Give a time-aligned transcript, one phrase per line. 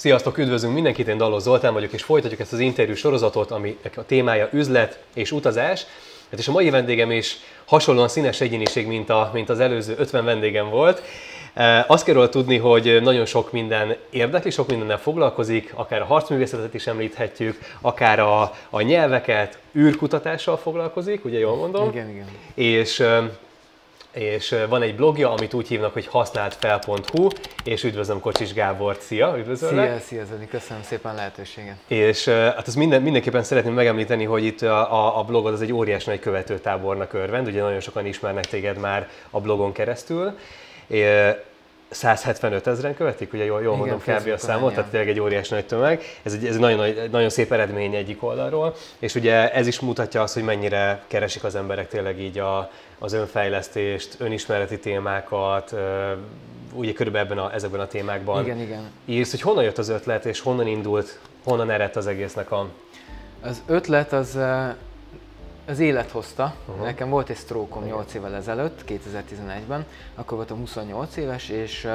[0.00, 4.04] Sziasztok, üdvözlünk mindenkit, én Dalos Zoltán vagyok, és folytatjuk ezt az interjú sorozatot, ami a
[4.06, 5.86] témája üzlet és utazás.
[6.30, 10.24] Hát és a mai vendégem is hasonlóan színes egyéniség, mint, a, mint az előző 50
[10.24, 11.02] vendégem volt.
[11.54, 16.74] E, azt kell tudni, hogy nagyon sok minden érdekli, sok mindennel foglalkozik, akár a harcművészetet
[16.74, 21.88] is említhetjük, akár a, a nyelveket, űrkutatással foglalkozik, ugye jól mondom?
[21.88, 22.26] Igen, igen.
[22.54, 23.04] És
[24.12, 27.28] és van egy blogja, amit úgy hívnak, hogy használtfel.hu,
[27.64, 29.88] és üdvözlöm Kocsis Gábort, szia, üdvözöllek!
[29.88, 31.76] Szia, szia Zoli, köszönöm szépen a lehetőséget!
[31.86, 35.72] És hát azt minden, mindenképpen szeretném megemlíteni, hogy itt a, a, a blogod az egy
[35.72, 40.38] óriás nagy követőtábornak örvend, ugye nagyon sokan ismernek téged már a blogon keresztül.
[41.90, 44.28] 175 ezeren követik, ugye jól, jól mondom kb.
[44.34, 46.02] a számot, tehát tényleg egy óriás nagy tömeg.
[46.22, 50.22] Ez egy, ez egy nagyon, nagyon szép eredmény egyik oldalról, és ugye ez is mutatja
[50.22, 55.74] azt, hogy mennyire keresik az emberek tényleg így a, az önfejlesztést, önismereti témákat,
[56.72, 58.44] ugye körülbelül ebben a, ezekben a témákban.
[58.44, 58.90] Igen, igen.
[59.04, 62.68] Írsz, hogy honnan jött az ötlet, és honnan indult, honnan eredt az egésznek a...
[63.40, 64.38] Az ötlet az
[65.70, 66.54] az élet hozta.
[66.66, 66.84] Uh-huh.
[66.84, 71.88] Nekem volt egy stroke 8 évvel ezelőtt, 2011-ben, akkor voltam 28 éves, és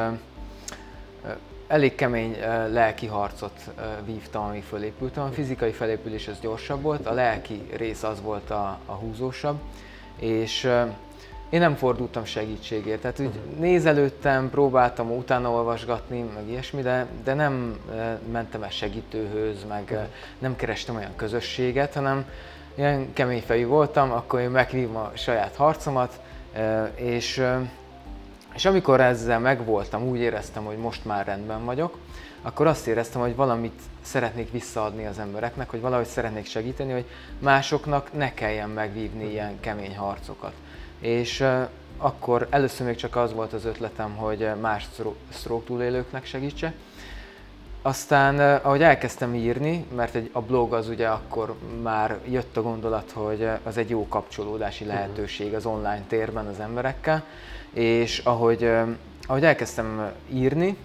[1.67, 2.37] elég kemény
[2.71, 3.71] lelki harcot
[4.05, 5.23] vívtam, amíg fölépültem.
[5.23, 9.57] A fizikai felépülés az gyorsabb volt, a lelki rész az volt a, a húzósabb,
[10.19, 10.69] és
[11.49, 13.01] én nem fordultam segítségért.
[13.01, 13.59] Tehát úgy uh-huh.
[13.59, 17.79] nézelődtem, próbáltam utána olvasgatni, meg ilyesmi, de, de nem
[18.31, 19.99] mentem el segítőhöz, meg uh,
[20.39, 22.25] nem kerestem olyan közösséget, hanem
[22.75, 26.19] ilyen kemény fejű voltam, akkor én megvívom a saját harcomat,
[26.95, 27.43] és,
[28.53, 31.97] és amikor ezzel megvoltam, úgy éreztem, hogy most már rendben vagyok,
[32.41, 37.05] akkor azt éreztem, hogy valamit szeretnék visszaadni az embereknek, hogy valahogy szeretnék segíteni, hogy
[37.39, 40.53] másoknak ne kelljen megvívni ilyen kemény harcokat.
[40.99, 41.45] És
[41.97, 44.87] akkor először még csak az volt az ötletem, hogy más
[45.31, 46.73] stroke túlélőknek segítsek,
[47.85, 53.11] aztán, ahogy elkezdtem írni, mert egy, a blog az ugye akkor már jött a gondolat,
[53.11, 54.93] hogy az egy jó kapcsolódási mhm.
[54.93, 57.23] lehetőség az online térben az emberekkel,
[57.73, 58.71] és ahogy,
[59.27, 60.77] ahogy elkezdtem írni,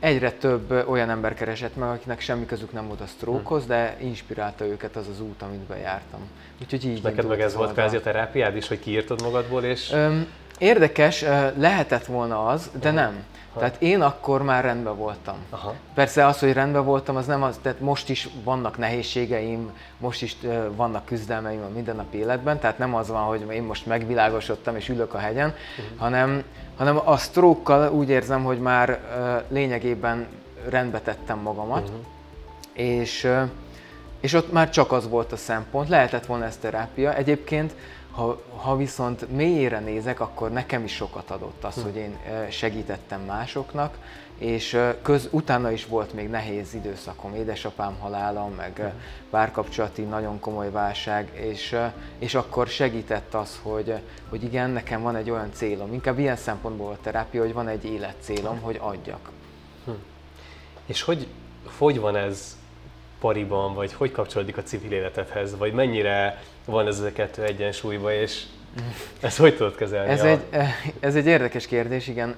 [0.00, 4.66] egyre több olyan ember keresett meg, akinek semmi közük nem volt a stroke de inspirálta
[4.66, 6.20] őket az az út, amit bejártam.
[6.62, 9.92] Úgyhogy így és neked meg ez volt kvázi a terápiád is, hogy kiírtad magadból, és...
[9.92, 10.26] Öm,
[10.58, 11.24] érdekes,
[11.56, 13.24] lehetett volna az, de nem.
[13.58, 15.34] Tehát én akkor már rendben voltam.
[15.50, 15.74] Aha.
[15.94, 20.36] Persze az, hogy rendben voltam, az nem az, tehát most is vannak nehézségeim, most is
[20.70, 25.14] vannak küzdelmeim a mindennapi életben, tehát nem az van, hogy én most megvilágosodtam és ülök
[25.14, 25.98] a hegyen, uh-huh.
[25.98, 26.42] hanem,
[26.76, 29.00] hanem a stroke úgy érzem, hogy már
[29.48, 30.26] lényegében
[30.68, 32.04] rendbe tettem magamat, uh-huh.
[32.72, 33.28] és,
[34.20, 37.14] és ott már csak az volt a szempont, lehetett volna ez terápia.
[37.14, 37.74] Egyébként
[38.16, 41.82] ha, ha viszont mélyére nézek, akkor nekem is sokat adott az, hm.
[41.82, 42.18] hogy én
[42.50, 43.98] segítettem másoknak,
[44.38, 48.86] és köz, utána is volt még nehéz időszakom, édesapám halála, meg hm.
[49.30, 51.76] párkapcsolati nagyon komoly válság, és,
[52.18, 53.94] és akkor segített az, hogy,
[54.28, 57.84] hogy igen, nekem van egy olyan célom, inkább ilyen szempontból a terápia, hogy van egy
[57.84, 59.30] életcélom, hogy adjak.
[59.84, 59.90] Hm.
[60.86, 61.26] És hogy,
[61.78, 62.55] hogy van ez
[63.20, 68.42] pariban, vagy hogy kapcsolódik a civil életedhez, vagy mennyire van ez a kettő egyensúlyban, és
[69.20, 70.10] ezt hogy tudod kezelni?
[70.10, 70.26] Ez, a...
[70.26, 70.40] egy,
[71.00, 72.36] ez egy érdekes kérdés, igen.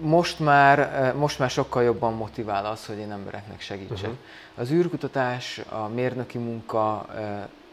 [0.00, 3.98] Most már, most már sokkal jobban motivál az, hogy én embereknek segítsek.
[3.98, 4.16] Uh-huh.
[4.54, 7.06] Az űrkutatás, a mérnöki munka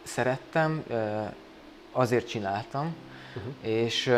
[0.03, 0.83] szerettem,
[1.91, 2.95] azért csináltam,
[3.35, 3.53] uh-huh.
[3.61, 4.13] és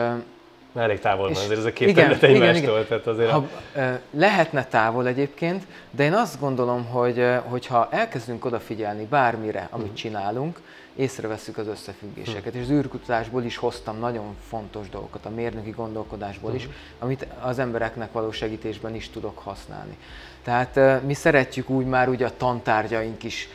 [0.72, 2.74] már elég távol van azért ez a két igen, terület egymástól.
[2.76, 3.82] Igen, tehát azért ha, a...
[4.12, 10.00] lehetne távol egyébként, de én azt gondolom, hogy hogyha elkezdünk odafigyelni bármire, amit uh-huh.
[10.00, 10.60] csinálunk,
[10.96, 12.46] észreveszünk az összefüggéseket.
[12.46, 12.62] Uh-huh.
[12.62, 16.68] És az űrkutatásból is hoztam nagyon fontos dolgokat, a mérnöki gondolkodásból is,
[17.00, 19.98] amit az embereknek való segítésben is tudok használni.
[20.44, 23.50] Tehát mi szeretjük úgy már úgy a tantárgyaink is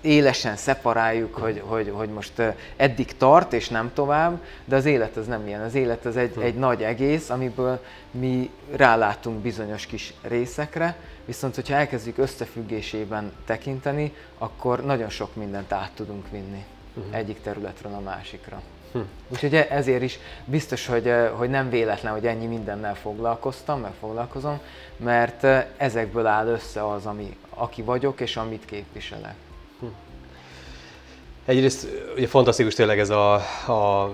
[0.00, 2.42] élesen szeparáljuk, hogy, hogy, hogy most
[2.76, 5.60] eddig tart és nem tovább, de az élet az nem ilyen.
[5.60, 7.80] Az élet az egy, egy nagy egész, amiből
[8.10, 15.90] mi rálátunk bizonyos kis részekre, viszont hogyha elkezdjük összefüggésében tekinteni, akkor nagyon sok mindent át
[15.94, 16.64] tudunk vinni
[16.96, 17.16] uh-huh.
[17.16, 18.62] egyik területről a másikra.
[18.92, 18.98] Hm.
[19.28, 24.60] Úgyhogy e- ezért is biztos, hogy, hogy nem véletlen, hogy ennyi mindennel foglalkoztam, meg foglalkozom,
[24.96, 25.44] mert
[25.76, 29.34] ezekből áll össze az, ami, aki vagyok és amit képviselek.
[29.80, 29.86] Hm.
[31.44, 33.34] Egyrészt ugye fantasztikus tényleg ez a,
[33.72, 34.12] a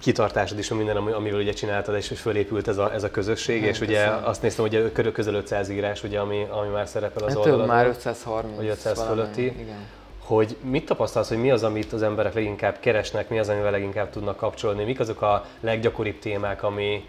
[0.00, 3.80] kitartásod is, minden, amivel ugye csináltad, és fölépült ez a, ez a közösség, hát, és
[3.80, 4.24] ugye köszönöm.
[4.24, 7.58] azt néztem, hogy körül közel 500 írás, ugye, ami, ami már szerepel az hát, oldalon.
[7.58, 8.56] Több, már 530.
[8.56, 9.44] Vagy 500 fölötti.
[9.44, 9.86] Igen.
[10.28, 14.10] Hogy mit tapasztalsz, hogy mi az, amit az emberek leginkább keresnek, mi az, amivel leginkább
[14.10, 17.08] tudnak kapcsolni, mik azok a leggyakoribb témák, ami,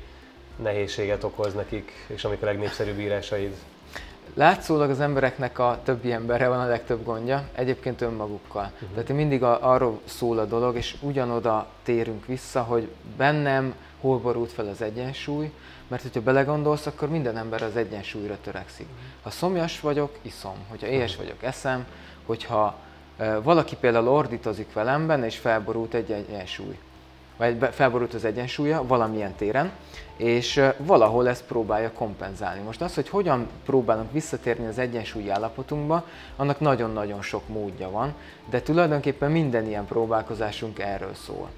[0.56, 3.56] nehézséget okoz nekik, és amik a legnépszerűbb írásaid?
[4.34, 8.72] Látszólag az embereknek a többi emberre van a legtöbb gondja, egyébként önmagukkal.
[8.74, 8.90] Uh-huh.
[8.90, 14.52] Tehát mindig a, arról szól a dolog, és ugyanoda térünk vissza, hogy bennem hol borult
[14.52, 15.52] fel az egyensúly,
[15.88, 18.88] mert hogyha belegondolsz, akkor minden ember az egyensúlyra törekszik.
[19.22, 20.56] Ha szomjas vagyok, iszom.
[20.68, 21.86] Hogyha éhes vagyok, eszem.
[22.26, 22.88] Hogyha
[23.44, 26.78] valaki például ordítozik velem benne, és felborult egy egyensúly,
[27.38, 29.72] vagy felborult az egyensúlya valamilyen téren,
[30.18, 32.62] és valahol ezt próbálja kompenzálni.
[32.62, 36.06] Most az, hogy hogyan próbálunk visszatérni az egyensúlyi állapotunkba,
[36.36, 38.14] annak nagyon-nagyon sok módja van,
[38.50, 41.50] de tulajdonképpen minden ilyen próbálkozásunk erről szól.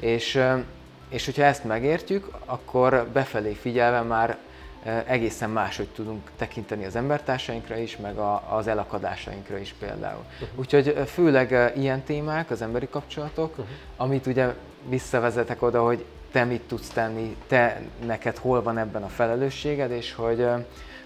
[0.00, 0.40] És,
[1.08, 4.38] és hogyha ezt megértjük, akkor befelé figyelve már
[5.06, 10.24] egészen máshogy tudunk tekinteni az embertársainkra is, meg a, az elakadásainkra is például.
[10.32, 10.58] Uh-huh.
[10.58, 13.66] Úgyhogy főleg ilyen témák, az emberi kapcsolatok, uh-huh.
[13.96, 14.54] amit ugye
[14.88, 20.12] visszavezetek oda, hogy te mit tudsz tenni, te neked hol van ebben a felelősséged, és
[20.12, 20.48] hogy,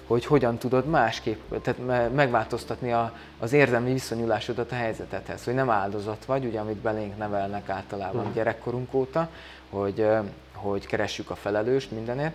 [0.07, 6.25] hogy hogyan tudod másképp, tehát megváltoztatni a, az érzelmi viszonyulásodat a helyzetethez, hogy nem áldozat
[6.25, 8.35] vagy, ugye, amit belénk nevelnek általában uh-huh.
[8.35, 9.29] gyerekkorunk óta,
[9.71, 10.07] hogy,
[10.53, 12.35] hogy keressük a felelőst mindenért,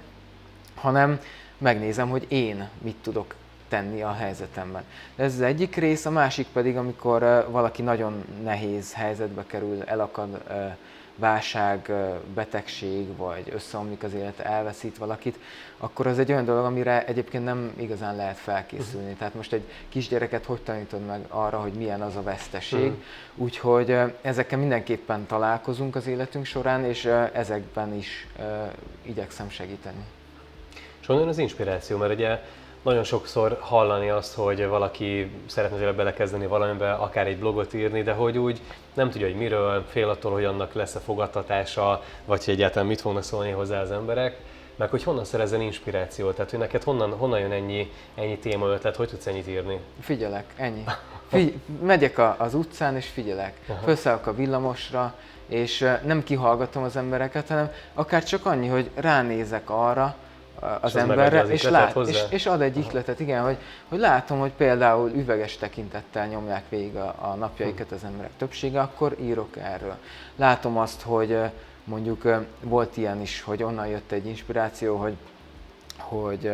[0.76, 1.20] hanem
[1.58, 3.36] megnézem, hogy én mit tudok
[3.70, 4.84] tenni a helyzetemben.
[5.16, 10.42] Ez az egyik rész, a másik pedig, amikor valaki nagyon nehéz helyzetbe kerül, elakad,
[11.16, 11.92] válság,
[12.34, 15.40] betegség, vagy összeomlik az élet, elveszít valakit,
[15.78, 19.04] akkor az egy olyan dolog, amire egyébként nem igazán lehet felkészülni.
[19.04, 19.18] Uh-huh.
[19.18, 22.80] Tehát most egy kisgyereket hogy tanítod meg arra, hogy milyen az a veszteség.
[22.80, 23.04] Uh-huh.
[23.36, 28.28] Úgyhogy ezekkel mindenképpen találkozunk az életünk során, és ezekben is
[29.02, 30.04] igyekszem segíteni.
[31.04, 31.98] És honnan az inspiráció?
[31.98, 32.40] Mert ugye
[32.82, 38.12] nagyon sokszor hallani azt, hogy valaki szeretne tényleg belekezdeni valamibe, akár egy blogot írni, de
[38.12, 38.62] hogy úgy
[38.94, 43.02] nem tudja, hogy miről, fél attól, hogy annak lesz a fogadtatása, vagy hogy egyáltalán mit
[43.02, 44.38] fognak szólni hozzá az emberek,
[44.76, 48.96] meg hogy honnan szerezzen inspirációt, tehát hogy neked honnan, honnan jön ennyi, ennyi téma ötlet,
[48.96, 49.80] hogy tudsz ennyit írni?
[50.00, 50.84] Figyelek, ennyi.
[51.32, 53.60] Figy- megyek a, az utcán és figyelek.
[53.84, 55.16] Felszállok a villamosra,
[55.48, 60.16] és nem kihallgatom az embereket, hanem akár csak annyi, hogy ránézek arra,
[60.82, 63.58] az, emberre, az és, lát, és, és ad egy ihletet, igen, hogy,
[63.90, 69.16] hogy látom, hogy például üveges tekintettel nyomják végig a, a napjaikat az emberek többsége, akkor
[69.22, 69.98] írok erről.
[70.36, 71.40] Látom azt, hogy
[71.84, 72.28] mondjuk
[72.62, 75.16] volt ilyen is, hogy onnan jött egy inspiráció, hogy,
[75.98, 76.52] hogy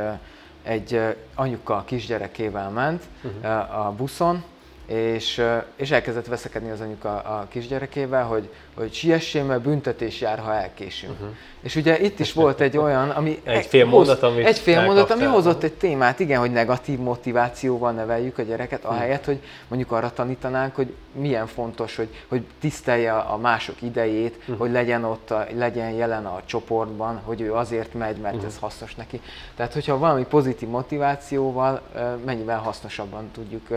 [0.63, 3.85] egy anyuka a kisgyerekével ment uh-huh.
[3.85, 4.43] a buszon,
[4.89, 5.41] és,
[5.75, 11.13] és elkezdett veszekedni az anyuka a kisgyerekével, hogy, hogy siessél, mert büntetés jár, ha elkésünk.
[11.13, 11.35] Uh-huh.
[11.61, 15.11] És ugye itt is volt egy olyan, ami egy fél mondat, amit egy fél mondat,
[15.11, 18.91] ami hozott egy témát, igen, hogy negatív motivációval neveljük a gyereket, hmm.
[18.91, 24.57] ahelyett, hogy mondjuk arra tanítanánk, hogy milyen fontos, hogy, hogy tisztelje a mások idejét, hmm.
[24.57, 28.45] hogy legyen ott, a, legyen jelen a csoportban, hogy ő azért megy, mert hmm.
[28.45, 29.21] ez hasznos neki.
[29.55, 31.81] Tehát, hogyha valami pozitív motivációval
[32.25, 33.67] mennyivel hasznosabban tudjuk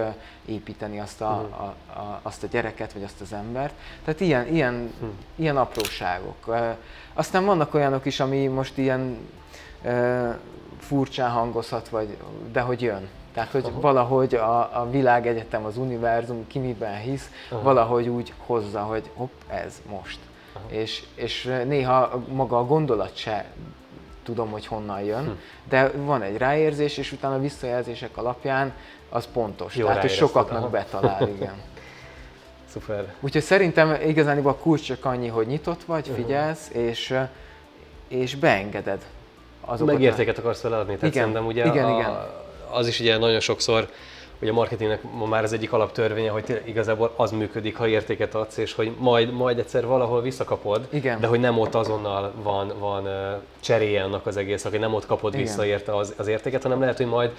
[0.44, 3.74] építeni azt a, a, a, azt a gyereket, vagy azt az embert.
[4.04, 5.18] Tehát ilyen, ilyen, hmm.
[5.34, 6.56] ilyen apróságok.
[7.14, 9.28] Aztán vannak olyanok is, ami most ilyen
[10.78, 12.16] furcsán hangozhat, vagy,
[12.52, 13.08] de hogy jön.
[13.34, 13.80] Tehát, hogy Aha.
[13.80, 17.62] valahogy a, a világegyetem, az univerzum, ki miben hisz, Aha.
[17.62, 20.18] valahogy úgy hozza, hogy hopp, ez most.
[20.66, 23.44] És, és néha maga a gondolat se
[24.22, 25.30] tudom, hogy honnan jön, hm.
[25.68, 28.72] de van egy ráérzés, és utána a visszajelzések alapján
[29.08, 29.76] az pontos.
[29.76, 31.54] Jó Tehát, hogy sokaknak betalál, igen.
[32.72, 33.14] Szuper.
[33.20, 36.82] Úgyhogy szerintem igazán a kulcs csak annyi, hogy nyitott vagy, figyelsz, uh-huh.
[36.82, 37.14] és,
[38.08, 39.04] és beengeded
[39.60, 39.94] azokat.
[39.94, 42.10] Megértéket akarsz vele adni, tehát igen, szerintem ugye igen, a, igen.
[42.70, 43.88] az is ugye nagyon sokszor
[44.42, 48.56] hogy a marketingnek ma már az egyik alaptörvénye, hogy igazából az működik, ha értéket adsz,
[48.56, 51.20] és hogy majd, majd egyszer valahol visszakapod, Igen.
[51.20, 53.08] de hogy nem ott azonnal van, van
[53.60, 55.46] cseréje annak az egész, hogy nem ott kapod Igen.
[55.46, 57.30] vissza érte az, az értéket, hanem lehet, hogy majd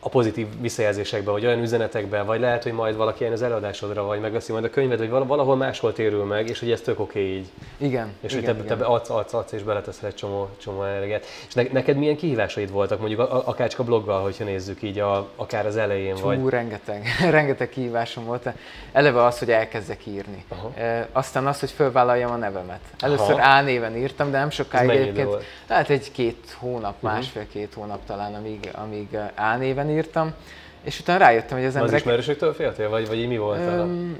[0.00, 4.20] a pozitív visszajelzésekbe, vagy olyan üzenetekbe, vagy lehet, hogy majd valaki ilyen az előadásodra, vagy
[4.20, 7.36] megveszi majd a könyvet, hogy valahol máshol térül meg, és hogy ez tök oké okay
[7.36, 7.46] így.
[7.76, 8.12] Igen.
[8.20, 11.24] És igen, hogy te, te adsz, adsz, adsz, és beleteszel egy csomó, csomó energiát.
[11.48, 15.66] És ne, neked milyen kihívásaid voltak, mondjuk a, akácska bloggal, hogyha nézzük így, a, akár
[15.66, 16.48] az elején, Csú, vagy?
[16.48, 18.48] rengeteg, rengeteg kihívásom volt.
[18.92, 20.44] Eleve az, hogy elkezdek írni.
[20.48, 20.72] Aha.
[20.76, 22.80] E, aztán az, hogy fölvállaljam a nevemet.
[22.98, 23.58] Először Aha.
[23.58, 25.28] A néven írtam, de nem sokáig egyébként.
[25.68, 27.10] Lehet egy-két hónap, uh-huh.
[27.10, 30.34] másfél-két hónap talán, amíg, amíg A néven írtam.
[30.82, 31.94] És utána rájöttem, hogy az emberek...
[31.94, 33.58] Az ismerősöktől féltél, vagy, vagy mi volt?
[33.58, 34.18] Öm,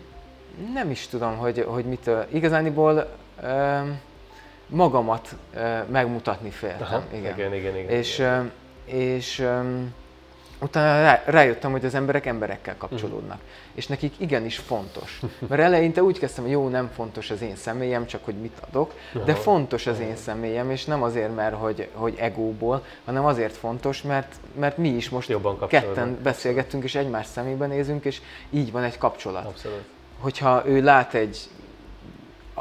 [0.73, 2.27] nem is tudom, hogy, hogy mitől.
[2.33, 3.09] Igazániból
[3.43, 4.01] öm,
[4.67, 6.83] magamat öm, megmutatni féltem.
[6.83, 7.33] Aha, igen.
[7.35, 7.91] igen, igen, igen.
[7.91, 8.53] És, igen.
[8.85, 9.95] és öm,
[10.61, 13.37] utána rá, rájöttem, hogy az emberek emberekkel kapcsolódnak.
[13.37, 13.51] Uh-huh.
[13.75, 15.21] És nekik igenis fontos.
[15.49, 18.95] Mert eleinte úgy kezdtem, hogy jó, nem fontos az én személyem, csak hogy mit adok,
[19.25, 24.03] de fontos az én személyem, és nem azért, mert hogy, hogy egóból, hanem azért fontos,
[24.03, 28.83] mert, mert mi is most Jobban ketten beszélgettünk, és egymás szemébe nézünk, és így van
[28.83, 29.47] egy kapcsolat.
[29.47, 29.83] Abszolút.
[30.19, 31.39] Hogyha ő lát egy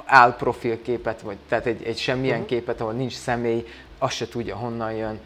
[0.06, 2.50] álprofilképet, vagy tehát egy, egy semmilyen uh-huh.
[2.50, 5.20] képet, ahol nincs személy, azt se tudja honnan jön,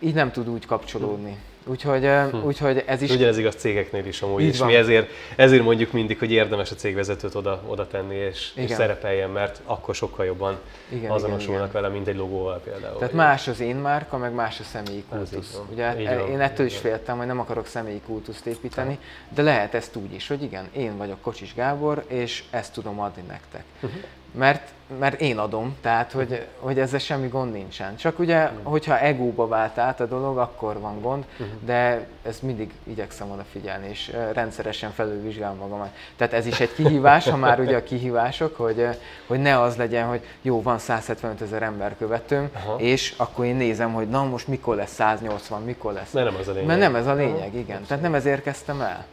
[0.00, 1.36] így nem tud úgy kapcsolódni.
[1.68, 2.36] Úgyhogy, hm.
[2.36, 3.10] úgyhogy ez is...
[3.10, 7.34] Ugyanez igaz cégeknél is amúgy, és mi ezért, ezért mondjuk mindig, hogy érdemes a cégvezetőt
[7.34, 12.08] oda, oda tenni és, és szerepeljen, mert akkor sokkal jobban igen, azonosulnak igen, vele, mint
[12.08, 12.98] egy logóval például.
[12.98, 15.60] Tehát más az én márka, meg más a személyi kultusz.
[15.72, 18.98] Ugye van, én ettől is féltem, hogy nem akarok személyi kultuszt építeni,
[19.34, 23.22] de lehet ezt úgy is, hogy igen, én vagyok Kocsis Gábor, és ezt tudom adni
[23.28, 23.64] nektek.
[23.80, 24.00] Uh-huh
[24.32, 24.68] mert,
[24.98, 27.96] mert én adom, tehát hogy, hogy ezzel semmi gond nincsen.
[27.96, 31.24] Csak ugye, hogyha egóba vált át a dolog, akkor van gond,
[31.64, 35.90] de ezt mindig igyekszem odafigyelni, és rendszeresen felülvizsgálom magamat.
[36.16, 38.86] Tehát ez is egy kihívás, ha már ugye a kihívások, hogy,
[39.26, 42.78] hogy ne az legyen, hogy jó, van 175 ezer ember követőm, Aha.
[42.78, 46.12] és akkor én nézem, hogy na most mikor lesz 180, mikor lesz.
[46.12, 46.66] Mert nem ez a lényeg.
[46.66, 47.84] Mert nem ez a lényeg, igen.
[47.86, 49.06] Tehát nem ezért kezdtem el.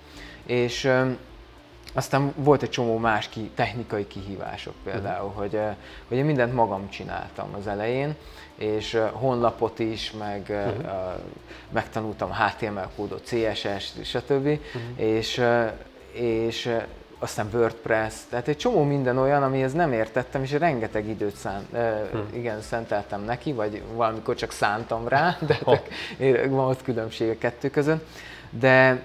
[0.45, 0.91] És
[1.94, 5.42] aztán volt egy csomó más ki, technikai kihívások például, uh-huh.
[5.42, 5.60] hogy,
[6.08, 8.15] hogy én mindent magam csináltam az elején,
[8.56, 11.13] és honlapot is, meg uh-huh.
[11.72, 14.46] megtanultam HTML kódot, CSS, stb.
[14.46, 14.60] Uh-huh.
[14.96, 15.42] És,
[16.12, 16.77] és
[17.20, 22.22] aztán WordPress, tehát egy csomó minden olyan, amihez nem értettem, és rengeteg időt szán, uh-huh.
[22.34, 25.60] igen, szenteltem neki, vagy valamikor csak szántam rá, de
[26.48, 28.08] van ott különbség a kettő között.
[28.50, 29.01] De,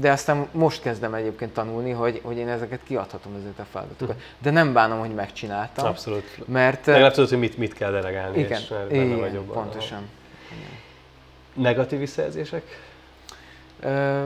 [0.00, 4.20] de aztán most kezdem egyébként tanulni, hogy, hogy én ezeket kiadhatom ezeket a feladatokat.
[4.38, 5.86] De nem bánom, hogy megcsináltam.
[5.86, 6.48] Abszolút.
[6.48, 6.86] Mert...
[6.86, 9.54] Legalább tudod, hogy mit, mit kell delegálni, igen, és benne igen, vagy jobban.
[9.54, 10.08] pontosan.
[11.54, 12.90] Negatív visszajelzések?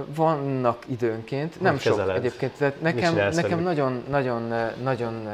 [0.07, 2.17] Vannak időnként, nem sok kezeled?
[2.17, 2.53] egyébként.
[2.53, 5.29] Tehát nekem, nekem nagyon, nagyon, nagyon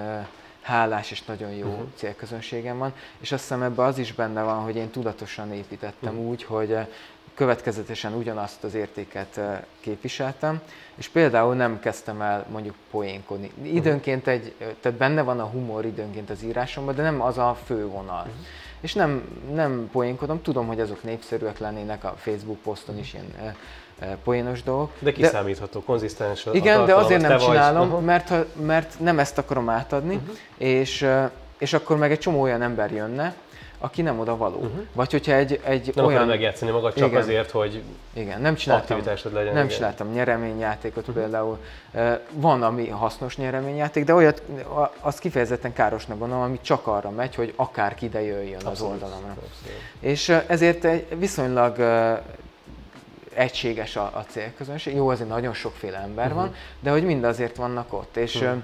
[0.62, 1.86] hálás és nagyon jó uh-huh.
[1.94, 6.28] célközönségem van, és azt hiszem ebben az is benne van, hogy én tudatosan építettem uh-huh.
[6.28, 6.76] úgy, hogy
[7.34, 9.40] következetesen ugyanazt az értéket
[9.80, 10.60] képviseltem,
[10.94, 13.50] és például nem kezdtem el mondjuk poénkodni.
[13.62, 17.86] Időnként egy, tehát benne van a humor időnként az írásomban, de nem az a fő
[17.86, 18.20] vonal.
[18.20, 18.34] Uh-huh.
[18.80, 19.22] És nem,
[19.52, 23.56] nem poénkodom, tudom, hogy azok népszerűek lennének a Facebook poszton is ilyen
[24.24, 24.90] poénos dolgok.
[24.98, 28.04] De kiszámítható, de, konzisztens Igen, de azért nem csinálom, uh-huh.
[28.04, 30.36] mert, mert nem ezt akarom átadni, uh-huh.
[30.56, 31.06] és,
[31.58, 33.34] és akkor meg egy csomó olyan ember jönne,
[33.82, 34.56] aki nem oda való.
[34.56, 34.86] Uh-huh.
[34.92, 36.26] Vagy hogyha egy, egy nem olyan...
[36.26, 39.54] megjátszani magad csak igen, azért, hogy igen, nem csináltam, aktivitásod legyen.
[39.54, 39.76] Nem igen.
[39.76, 41.22] csináltam nyereményjátékot uh-huh.
[41.22, 41.58] például.
[42.30, 44.42] Van, ami hasznos nyereményjáték, de olyat,
[45.00, 49.30] azt kifejezetten károsnak gondolom, ami csak arra megy, hogy akárki ide jöjjön abszolút, az oldalamra.
[49.30, 49.80] Abszolút.
[50.00, 50.86] És ezért
[51.18, 51.78] viszonylag
[53.34, 54.94] egységes a, a célközönség.
[54.94, 56.40] Jó, azért nagyon sokféle ember uh-huh.
[56.40, 58.16] van, de hogy mind azért vannak ott.
[58.16, 58.62] És uh-huh.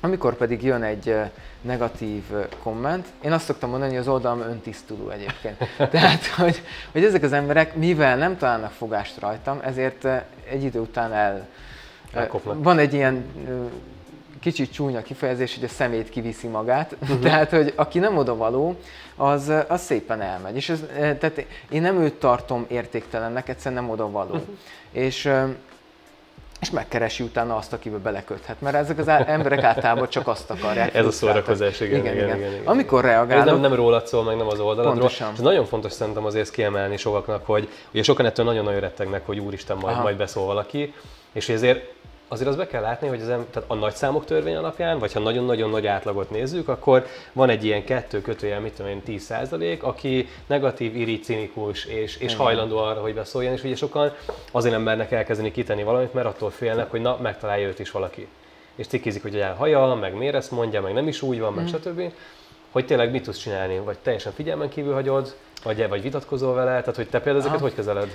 [0.00, 1.16] Amikor pedig jön egy
[1.60, 2.22] negatív
[2.62, 3.06] komment.
[3.22, 5.56] Én azt szoktam mondani, hogy az oldalam öntisztuló egyébként.
[5.90, 6.62] Tehát, hogy,
[6.92, 10.04] hogy ezek az emberek, mivel nem találnak fogást rajtam, ezért
[10.50, 11.46] egy idő után el...
[12.12, 12.62] Elkopnak.
[12.62, 13.24] Van egy ilyen
[14.40, 16.96] kicsit csúnya kifejezés, hogy a szemét kiviszi magát.
[17.00, 17.20] Uh-huh.
[17.26, 18.76] Tehát, hogy aki nem oda való,
[19.16, 20.56] az, az szépen elmegy.
[20.56, 24.34] És ez, tehát én nem őt tartom értéktelennek, egyszerűen nem oda való.
[24.34, 24.56] Uh-huh.
[24.90, 25.30] És
[26.60, 30.94] és megkeresi utána azt, akibe beleköthet, mert ezek az emberek általában csak azt akarják.
[30.94, 32.66] Ez a szórakozás, igen, igen, igen, igen, igen, igen.
[32.66, 33.46] Amikor reagálok...
[33.46, 34.92] Ez nem, nem rólad szól, meg nem az oldaladról.
[34.92, 35.32] Pontosan.
[35.32, 39.76] Ez nagyon fontos szerintem azért kiemelni sokaknak, hogy ugye sokan ettől nagyon-nagyon rettegnek, hogy úristen,
[39.76, 40.94] majd, majd beszól valaki,
[41.32, 41.92] és ezért
[42.28, 45.20] azért az be kell látni, hogy az, tehát a nagy számok törvény alapján, vagy ha
[45.20, 49.82] nagyon-nagyon nagy átlagot nézzük, akkor van egy ilyen kettő kötőjel, mit tudom én, 10 százalék,
[49.82, 54.12] aki negatív, iri, cinikus, és, és hajlandó arra, hogy beszóljon, és ugye sokan
[54.50, 58.28] azért nem mernek elkezdeni kitenni valamit, mert attól félnek, hogy na, megtalálja őt is valaki.
[58.74, 61.66] És cikizik, hogy elhaja, meg miért ezt mondja, meg nem is úgy van, meg mm.
[61.66, 62.12] stb.
[62.70, 66.96] Hogy tényleg mit tudsz csinálni, vagy teljesen figyelmen kívül hagyod, vagy, vagy vitatkozol vele, tehát
[66.96, 67.66] hogy te például ezeket Aha.
[67.66, 68.08] hogy kezeled?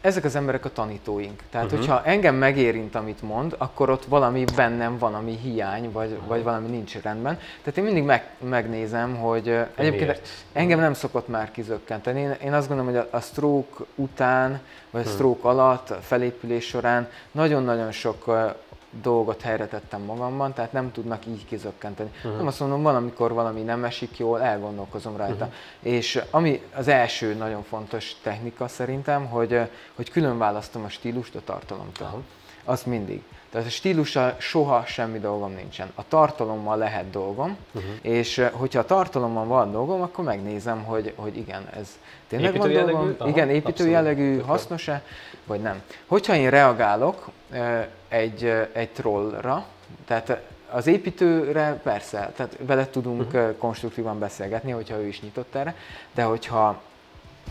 [0.00, 1.42] Ezek az emberek a tanítóink.
[1.50, 1.80] Tehát, uh-huh.
[1.80, 6.26] hogyha engem megérint, amit mond, akkor ott valami bennem van, ami hiány, vagy, uh-huh.
[6.26, 7.38] vagy valami nincs rendben.
[7.62, 10.28] Tehát én mindig meg, megnézem, hogy uh, egyébként miért?
[10.52, 12.20] engem nem szokott már kizökkenteni.
[12.20, 14.60] Én, én azt gondolom, hogy a, a stroke után, vagy
[15.00, 15.14] a uh-huh.
[15.14, 18.54] stroke alatt, a felépülés során nagyon-nagyon sok uh,
[19.02, 22.10] dolgot helyre tettem magamban, tehát nem tudnak így kizökkenteni.
[22.16, 22.36] Uh-huh.
[22.36, 25.44] Nem azt mondom, valamikor valami nem esik jól, elgondolkozom rajta.
[25.44, 25.52] Uh-huh.
[25.80, 29.60] És ami az első nagyon fontos technika szerintem, hogy,
[29.94, 32.06] hogy külön választom a stílust a tartalomtól.
[32.06, 32.22] Uh-huh.
[32.64, 33.22] az mindig.
[33.50, 35.92] Tehát a stílussal soha semmi dolgom nincsen.
[35.94, 37.90] A tartalommal lehet dolgom, uh-huh.
[38.02, 42.74] és eh, hogyha a tartalommal van dolgom, akkor megnézem, hogy, hogy igen, ez tényleg építő
[42.74, 45.02] van dolgom, Aha, igen, építő jellegű, hasznos-e,
[45.46, 45.82] vagy nem.
[46.06, 49.64] Hogyha én reagálok eh, egy, eh, egy trollra,
[50.06, 50.40] tehát
[50.70, 53.56] az építőre persze, tehát vele tudunk uh-huh.
[53.58, 55.74] konstruktívan beszélgetni, hogyha ő is nyitott erre,
[56.14, 56.80] de hogyha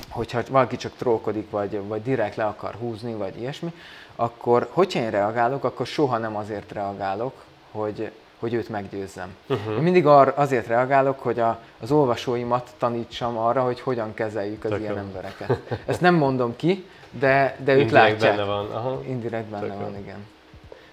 [0.10, 3.74] hogyha valaki csak trollkodik, vagy, vagy direkt le akar húzni, vagy ilyesmi,
[4.20, 7.34] akkor hogyha én reagálok, akkor soha nem azért reagálok,
[7.72, 9.36] hogy, hogy őt meggyőzzem.
[9.50, 9.76] Uh-huh.
[9.76, 14.70] Én mindig ar, azért reagálok, hogy a, az olvasóimat tanítsam arra, hogy hogyan kezeljük az
[14.70, 14.84] Tököm.
[14.84, 15.60] ilyen embereket.
[15.86, 18.36] Ezt nem mondom ki, de, de ők Indirekt látják.
[18.36, 18.72] benne van.
[18.72, 19.02] Aha.
[19.08, 19.80] Indirekt benne Tököm.
[19.80, 20.26] van, igen.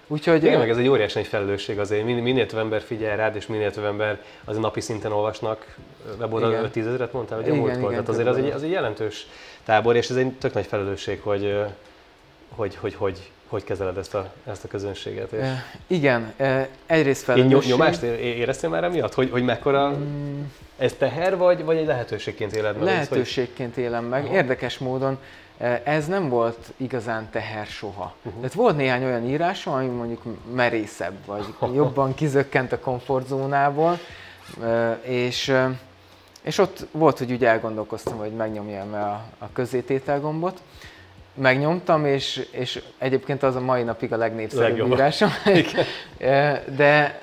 [0.07, 2.05] Úgyhogy, igen, meg ez egy óriási nagy felelősség azért.
[2.05, 5.75] Min, minél több ember figyel rád, és minél több ember az napi szinten olvasnak,
[6.19, 7.89] weboldal 5-10 ezeret mondtál, hogy a múltkor.
[7.89, 9.27] Tehát azért az egy, az egy jelentős
[9.65, 11.65] tábor, és ez egy tök nagy felelősség, hogy
[12.55, 15.31] hogy, hogy, hogy, hogy kezeled ezt a, ezt a közönséget?
[15.31, 15.39] És...
[15.39, 17.61] E, igen, e, egyrészt felelősség.
[17.61, 20.41] Én nyomást éreztél már emiatt, hogy, hogy mekkora mm.
[20.77, 22.83] ez teher, vagy, vagy egy lehetőségként éled meg?
[22.83, 23.83] Lehetőségként hogy...
[23.83, 24.25] élem meg.
[24.25, 24.33] Aha.
[24.33, 25.17] Érdekes módon
[25.83, 28.13] ez nem volt igazán teher soha.
[28.17, 28.41] Uh-huh.
[28.41, 30.21] Tehát volt néhány olyan írásom, ami mondjuk
[30.53, 33.99] merészebb, vagy jobban kizökkent a komfortzónából,
[35.01, 35.53] és,
[36.41, 40.61] és ott volt, hogy úgy elgondolkoztam, hogy megnyomjam a, a közététel gombot,
[41.37, 44.91] megnyomtam, és, és egyébként az a mai napig a legnépszerűbb Legjobb.
[44.91, 45.29] írásom.
[46.77, 47.21] de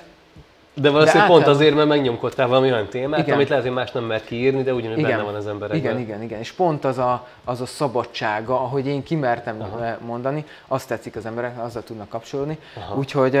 [0.75, 3.33] de valószínűleg de pont azért, mert megnyomkodtál valami olyan témát, igen.
[3.33, 5.09] amit lehet, hogy más nem mer kiírni, de ugyanúgy igen.
[5.09, 5.79] benne van az emberekben.
[5.79, 6.39] Igen, igen, igen.
[6.39, 9.97] És pont az a, az a szabadsága, ahogy én kimertem Aha.
[10.05, 12.57] mondani, azt tetszik az embereknek, azzal tudnak kapcsolódni.
[12.75, 12.95] Aha.
[12.95, 13.39] Úgyhogy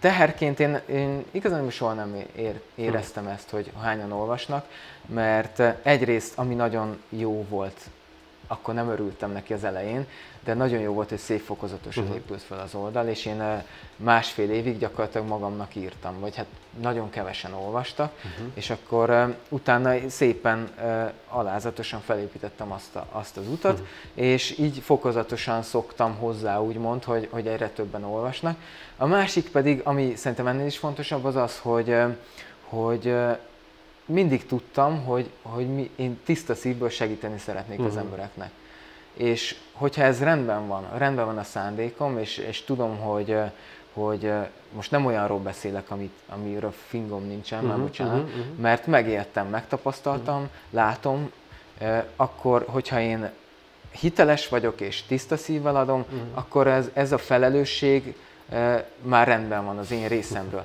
[0.00, 3.30] teherként én, én igazán soha nem ér, éreztem hm.
[3.30, 4.64] ezt, hogy hányan olvasnak,
[5.06, 7.80] mert egyrészt, ami nagyon jó volt
[8.48, 10.06] akkor nem örültem neki az elején,
[10.44, 12.18] de nagyon jó volt, hogy szép fokozatosan uh-huh.
[12.18, 13.62] épült fel az oldal, és én eh,
[13.96, 16.46] másfél évig gyakorlatilag magamnak írtam, vagy hát
[16.80, 18.52] nagyon kevesen olvastak, uh-huh.
[18.54, 23.88] és akkor uh, utána szépen uh, alázatosan felépítettem azt, a, azt az utat, uh-huh.
[24.14, 28.58] és így fokozatosan szoktam hozzá, úgymond, hogy, hogy egyre többen olvasnak.
[28.96, 31.96] A másik pedig, ami szerintem ennél is fontosabb, az az, hogy,
[32.64, 33.14] hogy
[34.08, 37.86] mindig tudtam, hogy, hogy mi, én tiszta szívből segíteni szeretnék uh-huh.
[37.86, 38.04] az mhm.
[38.04, 38.50] embereknek.
[39.12, 43.36] És hogyha ez rendben van, rendben van a szándékom, és, és tudom, hogy,
[43.92, 44.32] hogy
[44.72, 48.56] most nem olyanról beszélek, amit, amiről fingom nincsen, uh-huh, már mhm, bocsánat, uh-huh, uh-huh.
[48.58, 50.50] mert megéltem, megtapasztaltam, uh-huh.
[50.70, 51.32] látom,
[52.16, 53.30] akkor, hogyha én
[53.90, 56.20] hiteles vagyok és tiszta szívvel adom, uh-huh.
[56.34, 58.16] akkor ez, ez a felelősség
[59.02, 60.64] már rendben van az én részemről.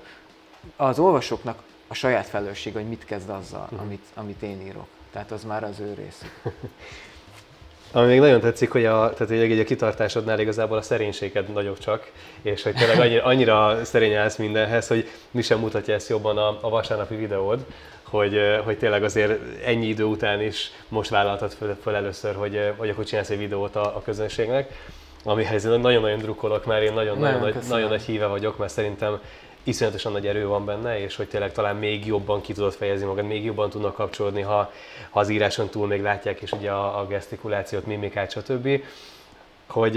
[0.75, 3.81] Az olvasóknak a saját felelősség, hogy mit kezd azzal, uh-huh.
[3.81, 4.87] amit, amit én írok.
[5.11, 6.25] Tehát az már az ő rész.
[7.91, 12.11] Ami még nagyon tetszik, hogy a, tehát egy, a kitartásodnál igazából a szerénységed nagyobb csak,
[12.41, 16.57] és hogy tényleg annyira, annyira szerény állsz mindenhez, hogy mi sem mutatja ezt jobban a,
[16.61, 17.65] a vasárnapi videód,
[18.03, 22.89] hogy, hogy tényleg azért ennyi idő után is most vállaltad föl, föl először, hogy, hogy
[22.89, 24.71] akkor csinálsz egy videót a, a közönségnek,
[25.23, 29.19] amihez nagyon-nagyon drukkolok, mert én nagyon-nagyon nagyon, nagy, nagyon nagy híve vagyok, mert szerintem
[29.63, 33.25] iszonyatosan nagy erő van benne, és hogy tényleg talán még jobban ki tudod fejezni magad,
[33.25, 34.71] még jobban tudnak kapcsolódni, ha,
[35.09, 38.83] ha az íráson túl még látják, és ugye a, a gesztikulációt, mimikát, stb.
[39.67, 39.95] Hogy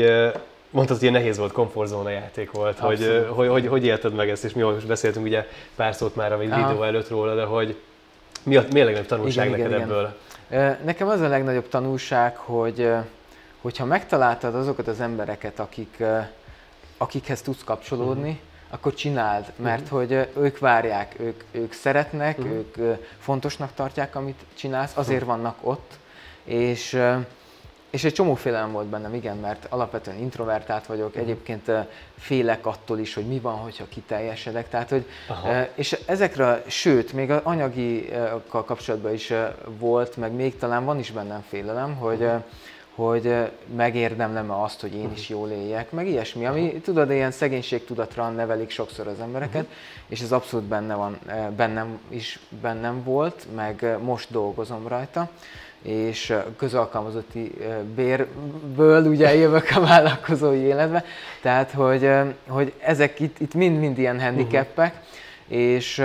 [0.70, 4.44] mondtad, hogy ilyen nehéz volt, komfortzóna játék volt, hogy, hogy, hogy, hogy élted meg ezt,
[4.44, 7.76] és mi most beszéltünk ugye pár szót már a videó előtt róla, de hogy
[8.42, 10.14] mi a, mi a legnagyobb tanulság igen, neked igen, ebből?
[10.50, 10.78] Igen.
[10.84, 12.90] Nekem az a legnagyobb tanulság, hogy
[13.60, 16.02] hogyha megtaláltad azokat az embereket, akik,
[16.96, 19.98] akikhez tudsz kapcsolódni, uh-huh akkor csináld, mert uh-huh.
[19.98, 22.52] hogy ők várják, ők, ők szeretnek, uh-huh.
[22.52, 25.36] ők fontosnak tartják, amit csinálsz, azért uh-huh.
[25.36, 25.92] vannak ott,
[26.44, 27.02] és,
[27.90, 31.22] és egy csomó félelem volt bennem, igen, mert alapvetően introvertált vagyok, uh-huh.
[31.22, 31.70] egyébként
[32.18, 35.62] félek attól is, hogy mi van, hogyha kiteljesedek, tehát hogy, Aha.
[35.74, 39.32] és ezekre, sőt, még az anyagikkal kapcsolatban is
[39.78, 42.42] volt, meg még talán van is bennem félelem, hogy uh-huh
[42.96, 48.70] hogy megérdemlem-e azt, hogy én is jól éljek, meg ilyesmi, ami tudod, ilyen szegénységtudatra nevelik
[48.70, 49.76] sokszor az embereket, uh-huh.
[50.08, 51.18] és ez abszolút benne van,
[51.56, 55.28] bennem is bennem volt, meg most dolgozom rajta,
[55.82, 57.52] és közalkalmazotti
[57.94, 61.04] bérből ugye jövök a vállalkozói életbe,
[61.42, 62.10] tehát hogy,
[62.46, 65.58] hogy ezek itt, itt mind-mind ilyen handicapek, uh-huh.
[65.58, 66.02] és,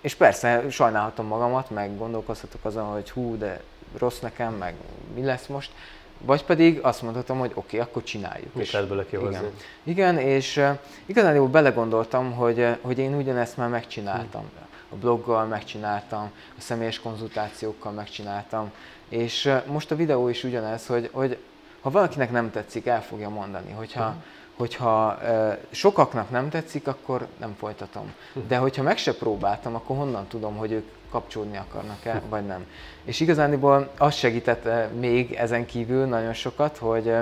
[0.00, 3.60] és persze sajnálhatom magamat, meg gondolkozhatok azon, hogy hú, de
[3.98, 4.74] rossz nekem, meg
[5.14, 5.70] mi lesz most,
[6.18, 8.54] vagy pedig azt mondhatom, hogy oké, okay, akkor csináljuk.
[8.54, 9.36] Mit lehet bele kihozni.
[9.36, 9.52] Igen.
[9.82, 14.42] igen, és uh, igazán jól belegondoltam, hogy, uh, hogy én ugyanezt már megcsináltam.
[14.42, 14.64] Hm.
[14.90, 18.72] A bloggal megcsináltam, a személyes konzultációkkal megcsináltam,
[19.08, 21.38] és uh, most a videó is ugyanez, hogy, hogy
[21.80, 23.72] ha valakinek nem tetszik, el fogja mondani.
[23.72, 24.22] Hogyha, uh-huh.
[24.56, 28.14] hogyha uh, sokaknak nem tetszik, akkor nem folytatom.
[28.48, 32.66] De hogyha meg se próbáltam, akkor honnan tudom, hogy ők kapcsolódni akarnak-e, vagy nem.
[33.04, 34.68] És igazániból az segített
[35.00, 37.12] még ezen kívül nagyon sokat, hogy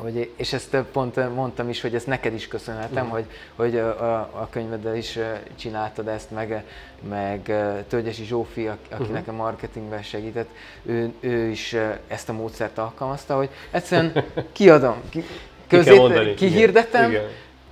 [0.00, 3.08] hogy, és ezt pont mondtam is, hogy ezt neked is köszönhetem, mm.
[3.08, 3.24] hogy,
[3.56, 5.18] hogy a, a könyveddel is
[5.56, 6.64] csináltad ezt, meg,
[7.08, 7.42] meg
[7.88, 9.08] Tölgyesi Zsófi, aki uh-huh.
[9.08, 10.48] nekem marketingben segített,
[10.82, 11.76] ő, ő is
[12.08, 15.24] ezt a módszert alkalmazta, hogy egyszerűen kiadom, ki,
[15.66, 17.14] közét, kihirdetem,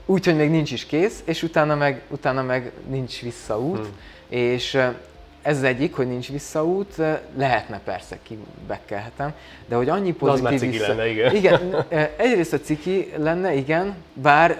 [0.06, 3.98] úgyhogy még nincs is kész, és utána meg, utána meg nincs visszaút, hmm.
[4.28, 4.78] És
[5.42, 6.94] ez az egyik, hogy nincs visszaút,
[7.36, 9.32] lehetne persze, kibekkelhetem,
[9.68, 10.88] de hogy annyi pozitív de az vissza...
[10.88, 11.34] lenne, igen.
[11.34, 11.84] igen.
[12.16, 14.58] Egyrészt a ciki lenne, igen, bár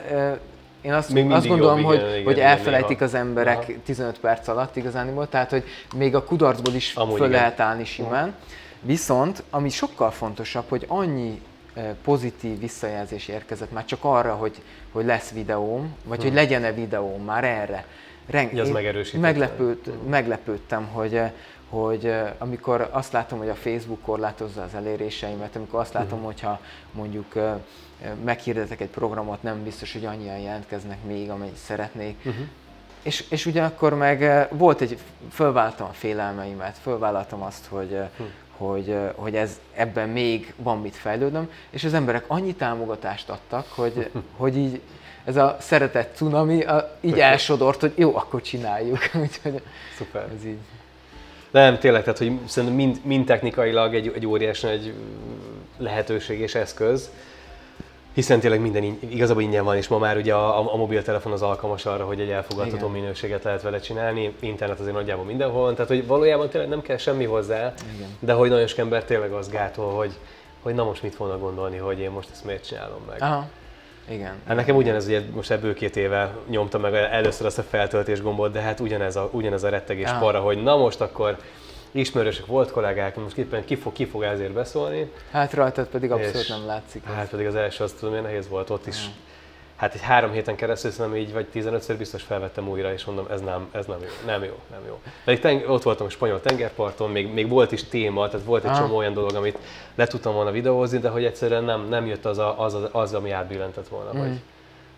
[0.80, 3.04] én azt, azt gondolom, jobb, hogy, igen, hogy igen, elfelejtik néha.
[3.04, 3.72] az emberek Aha.
[3.84, 5.64] 15 perc alatt igazániból, tehát hogy
[5.96, 7.40] még a kudarcból is Amúgy föl igen.
[7.40, 8.34] lehet állni simán.
[8.80, 11.40] Viszont, ami sokkal fontosabb, hogy annyi
[12.04, 16.26] pozitív visszajelzés érkezett már csak arra, hogy, hogy lesz videóm, vagy hmm.
[16.26, 17.84] hogy legyen-e videóm már erre,
[18.26, 18.70] Reng- az
[19.20, 21.20] meglepőd, meglepődtem, hogy,
[21.68, 26.24] hogy amikor azt látom, hogy a Facebook korlátozza az eléréseimet, amikor azt látom, uh-huh.
[26.24, 26.60] hogyha
[26.92, 27.34] mondjuk
[28.24, 32.16] meghirdetek egy programot, nem biztos, hogy annyian jelentkeznek még, amennyit szeretnék.
[32.18, 32.46] Uh-huh.
[33.02, 34.98] És, és ugyanakkor meg volt egy,
[35.30, 38.26] fölváltam a félelmeimet, fölvállaltam azt, hogy, uh-huh.
[38.56, 44.10] hogy, hogy ez, ebben még van mit fejlődnöm, és az emberek annyi támogatást adtak, hogy,
[44.36, 44.80] hogy így
[45.26, 48.98] ez a szeretett cunami a, így elsodort, hogy jó, akkor csináljuk.
[49.22, 49.62] Úgyhogy
[49.96, 50.28] Szuper.
[50.36, 50.58] Ez így.
[51.50, 54.94] Nem, tényleg, tehát hogy szerintem mind, mind technikailag egy, egy óriási nagy
[55.78, 57.10] lehetőség és eszköz,
[58.12, 61.86] hiszen tényleg minden igazából ingyen van, és ma már ugye a, a mobiltelefon az alkalmas
[61.86, 62.90] arra, hogy egy elfogadható Igen.
[62.90, 66.96] minőséget lehet vele csinálni, internet azért nagyjából mindenhol van, tehát hogy valójában tényleg nem kell
[66.96, 68.08] semmi hozzá, Igen.
[68.18, 70.12] de hogy nagyon sok ember tényleg az gátol, hogy,
[70.62, 73.22] hogy na most mit fognak gondolni, hogy én most ezt miért csinálom meg.
[73.22, 73.48] Aha.
[74.08, 74.34] Igen.
[74.46, 78.52] Hát nekem ugyanez, ugye most ebből két éve nyomta meg először azt a feltöltés gombot,
[78.52, 80.18] de hát ugyanez a, ugyanez a rettegés ah.
[80.18, 81.38] para, hogy na most akkor
[81.90, 85.10] ismerősök, volt kollégák, most éppen ki fog, ki fog ezért beszólni.
[85.30, 87.04] Hát rajtad pedig abszolút nem látszik.
[87.04, 88.96] Hát pedig az első azt tudom, hogy nehéz volt ott is.
[88.96, 89.12] Ah
[89.76, 93.40] hát egy három héten keresztül szerintem így vagy 15-ször biztos felvettem újra, és mondom, ez
[93.40, 95.00] nem, ez nem jó, nem jó, nem jó.
[95.24, 98.70] Pedig teng- ott voltam a spanyol tengerparton, még, még volt is téma, tehát volt egy
[98.70, 98.78] ah.
[98.78, 99.58] csomó olyan dolog, amit
[99.94, 103.14] le tudtam volna videózni, de hogy egyszerűen nem, nem jött az, a, az, az, az,
[103.14, 104.18] ami átbillentett volna, mm.
[104.18, 104.40] hogy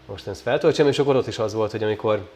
[0.06, 2.28] most ezt feltöltsem, és akkor ott is az volt, hogy amikor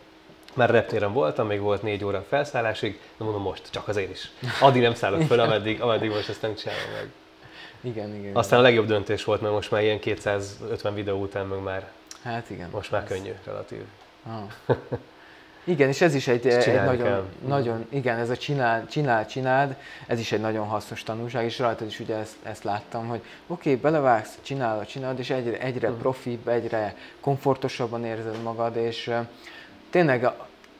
[0.54, 4.30] már reptéren voltam, még volt négy óra felszállásig, de mondom most, csak azért is.
[4.60, 7.10] Addig nem szállok föl, ameddig, ameddig most ezt nem csinálom meg.
[7.80, 8.36] Igen, igen.
[8.36, 11.90] Aztán a legjobb döntés volt, mert most már ilyen 250 videó után meg már
[12.22, 12.68] Hát igen.
[12.70, 13.08] Most már ez...
[13.08, 13.82] könnyű, relatív.
[14.26, 14.76] Ah.
[15.64, 17.24] Igen, és ez is egy, egy nagyon, kell.
[17.46, 21.86] nagyon, igen, ez a csinál, csinál, csináld, ez is egy nagyon hasznos tanulság, és rajtad
[21.86, 26.02] is ugye ezt, ezt láttam, hogy oké, okay, belevágsz, csinálod, csinálod, és egyre, egyre uh-huh.
[26.02, 29.10] profibb, egyre komfortosabban érzed magad, és
[29.90, 30.30] tényleg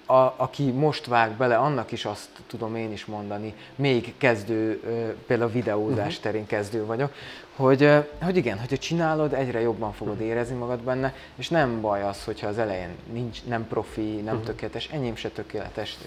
[0.07, 4.81] a, aki most vág bele, annak is azt tudom én is mondani, még kezdő,
[5.27, 6.23] például videózás uh-huh.
[6.23, 7.13] terén kezdő vagyok,
[7.57, 7.91] hogy,
[8.23, 10.29] hogy igen, hogyha csinálod, egyre jobban fogod uh-huh.
[10.29, 14.43] érezni magad benne, és nem baj az, hogyha az elején nincs, nem profi, nem uh-huh.
[14.43, 15.99] tökéletes, enyém se tökéletes,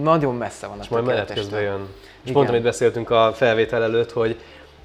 [0.00, 1.36] nagyon messze van a és tökéletes.
[1.36, 1.88] És majd jön.
[2.22, 4.40] És pont amit beszéltünk a felvétel előtt, hogy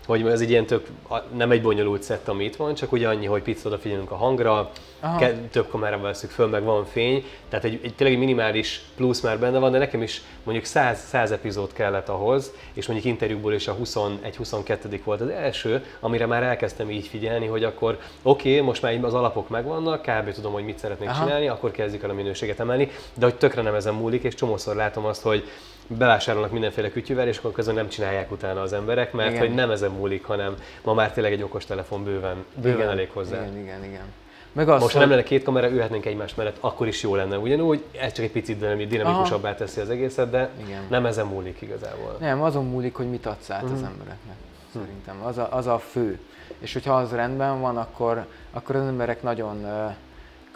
[0.08, 0.88] hogy ez egy ilyen tök,
[1.36, 4.72] nem egy bonyolult szett, ami itt van, csak ugye annyi, hogy picit odafigyelünk a hangra,
[5.20, 9.40] ke, több kamerával veszük föl, meg van fény, tehát egy, egy tényleg minimális plusz már
[9.40, 13.68] benne van, de nekem is mondjuk 100, 100 epizód kellett ahhoz, és mondjuk interjúból is
[13.68, 18.82] a 21-22 volt az első, amire már elkezdtem így figyelni, hogy akkor oké, okay, most
[18.82, 20.32] már az alapok megvannak, kb.
[20.32, 21.24] tudom, hogy mit szeretnék Aha.
[21.24, 24.76] csinálni, akkor kezdjük el a minőséget emelni, de hogy tökre nem ezen múlik, és csomószor
[24.76, 25.44] látom azt, hogy
[25.88, 29.42] bevásárolnak mindenféle kütyüvel, és akkor közben nem csinálják utána az emberek, mert igen.
[29.42, 33.42] hogy nem ezen múlik, hanem ma már tényleg egy okostelefon bőven, bőven igen, elég hozzá.
[33.42, 34.06] Igen, igen, igen.
[34.52, 37.38] Meg az, Most, ha nem lenne két kamera, ülhetnénk egymás mellett, akkor is jó lenne
[37.38, 37.84] ugyanúgy.
[38.00, 40.82] Ez csak egy picit dinamikusabbá teszi az egészet, de Igen.
[40.90, 42.18] nem ezen múlik igazából.
[42.20, 43.78] Nem, azon múlik, hogy mit adsz át uh-huh.
[43.78, 43.92] az mhm.
[43.92, 44.36] embereknek.
[44.74, 46.20] Szerintem az a, az a fő.
[46.60, 49.96] És hogyha az rendben van, akkor, akkor az emberek nagyon uh,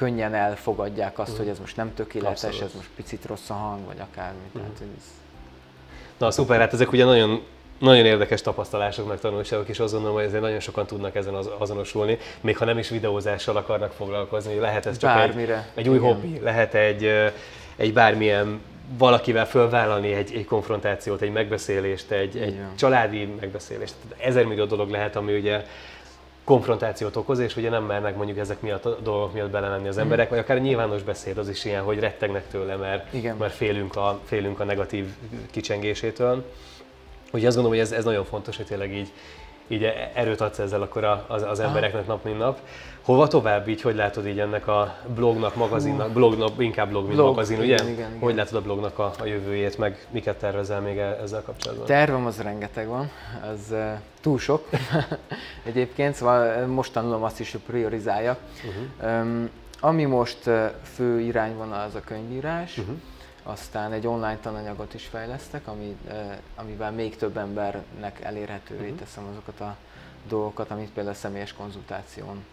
[0.02, 1.46] könnyen elfogadják azt, uh-huh.
[1.46, 2.68] hogy ez most nem tökéletes, Abszolút.
[2.68, 4.40] ez most picit rossz a hang, vagy akármi.
[4.46, 4.62] Uh-huh.
[4.62, 5.04] Tehát ez...
[6.18, 7.42] Na szuper, hát ezek ugye nagyon
[7.80, 11.50] nagyon érdekes tapasztalások, meg tanulságok, és azt gondolom, hogy ezért nagyon sokan tudnak ezen az,
[11.58, 16.08] azonosulni, még ha nem is videózással akarnak foglalkozni, lehet ez csak egy, egy új Igen.
[16.08, 17.32] hobbi, lehet egy,
[17.76, 18.62] egy bármilyen
[18.98, 23.94] valakivel fölvállalni egy, egy konfrontációt, egy megbeszélést, egy, egy családi megbeszélést.
[24.18, 25.66] Ezer millió dolog lehet, ami ugye
[26.44, 30.28] konfrontációt okoz, és ugye nem mernek mondjuk ezek miatt a dolgok miatt belemenni az emberek,
[30.28, 30.30] mm.
[30.30, 33.36] vagy akár nyilvános beszéd az is ilyen, hogy rettegnek tőle, mert, Igen.
[33.38, 35.06] mert félünk, a, félünk a negatív
[35.52, 36.46] kicsengésétől.
[37.26, 39.12] Úgyhogy azt gondolom, hogy ez, ez nagyon fontos, hogy tényleg így,
[39.72, 42.60] így erőt adsz ezzel akkor az, az embereknek nap, mint nap.
[43.02, 47.28] Hova tovább így, hogy látod így ennek a blognak, magazinnak, blognak, inkább blog, mint blog,
[47.28, 47.74] magazin, ugye?
[47.74, 51.42] Igen, igen, hogy látod a blognak a, a jövőjét, meg miket tervezel még e- ezzel
[51.42, 51.86] kapcsolatban?
[51.86, 53.10] Tervem az rengeteg van,
[53.52, 54.70] az uh, túl sok
[55.64, 58.40] egyébként, szóval most tanulom azt is, hogy priorizáljak.
[58.66, 59.22] Uh-huh.
[59.22, 60.50] Um, ami most
[60.96, 62.96] fő irányvonal az a könyvírás, uh-huh.
[63.44, 65.98] Aztán egy online tananyagot is fejlesztek, ami,
[66.56, 69.00] amivel még több embernek elérhetővé uh-huh.
[69.00, 69.76] teszem azokat a
[70.28, 72.46] dolgokat, amit például a személyes konzultáción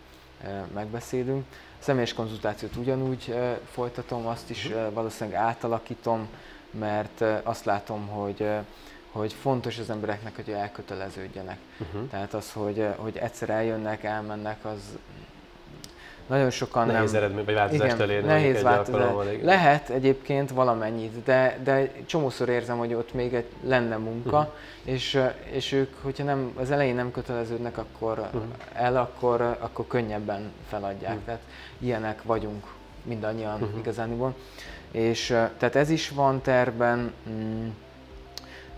[0.74, 1.44] megbeszélünk.
[1.52, 3.34] A személyes konzultációt ugyanúgy
[3.70, 4.94] folytatom, azt is mhm.
[4.94, 6.28] valószínűleg átalakítom,
[6.70, 8.46] mert azt látom, hogy
[9.10, 11.58] hogy fontos az embereknek, hogy elköteleződjenek.
[11.78, 12.08] Uh-huh.
[12.08, 14.80] Tehát az, hogy, hogy egyszer eljönnek, elmennek, az
[16.28, 17.22] nagyon sokan nehéz nem...
[17.22, 18.28] eredmény, vagy változást igen, elérni.
[18.28, 19.42] Nehéz változást.
[19.42, 24.52] Lehet egyébként valamennyit, de, de csomószor érzem, hogy ott még egy, lenne munka, uh-huh.
[24.84, 28.42] és, és ők, hogyha nem, az elején nem köteleződnek akkor uh-huh.
[28.74, 31.10] el, akkor, akkor könnyebben feladják.
[31.10, 31.24] Uh-huh.
[31.24, 31.40] Tehát
[31.78, 32.66] ilyenek vagyunk
[33.02, 33.78] mindannyian uh-huh.
[33.78, 34.34] igazániból.
[34.90, 37.68] És tehát ez is van terben, mm,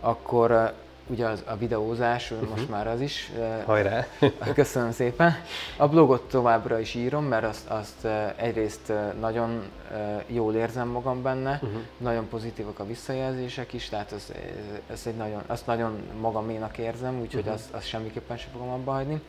[0.01, 0.73] akkor
[1.11, 2.49] ugye az, a videózás, uh-huh.
[2.49, 3.33] most már az is.
[3.65, 4.07] Hajrá!
[4.55, 5.35] Köszönöm szépen.
[5.77, 9.63] A blogot továbbra is írom, mert azt, azt egyrészt nagyon
[10.27, 11.81] jól érzem magam benne, uh-huh.
[11.97, 14.33] nagyon pozitívak a visszajelzések is, tehát az,
[14.91, 17.55] ez egy nagyon, azt nagyon magaménak érzem, úgyhogy uh-huh.
[17.55, 19.23] azt, azt semmiképpen sem fogom abba hagyni.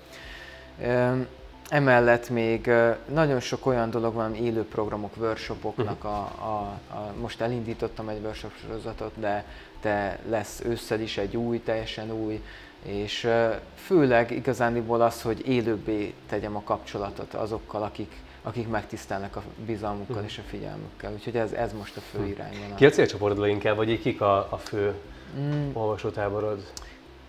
[1.70, 2.72] Emellett még
[3.14, 8.52] nagyon sok olyan dolog van, élő programok, workshopoknak, a, a, a, most elindítottam egy workshop
[8.62, 9.46] sorozatot, de,
[9.82, 12.42] de lesz ősszel is egy új, teljesen új,
[12.84, 13.28] és
[13.76, 20.30] főleg igazániból az, hogy élőbbé tegyem a kapcsolatot azokkal, akik, akik megtisztelnek a bizalmukkal uh-huh.
[20.30, 21.12] és a figyelmükkel.
[21.14, 22.34] Úgyhogy ez, ez most a fő uh-huh.
[22.34, 22.76] irányvonal.
[22.76, 24.94] Ki a célcsoportodra inkább, vagy kik a, a fő
[25.40, 25.70] mm.
[25.74, 26.72] olvasótáborod?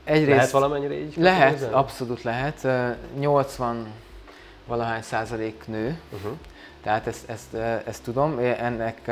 [0.04, 1.16] Egyrészt lehet valamennyire így?
[1.16, 2.66] Lehet, abszolút lehet.
[3.18, 3.86] 80
[4.66, 6.32] valahány százalék nő, uh-huh.
[6.82, 7.54] tehát ezt, ezt,
[7.86, 8.38] ezt tudom.
[8.38, 9.10] Ennek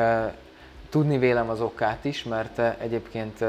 [0.90, 3.44] tudni vélem az okát is, mert egyébként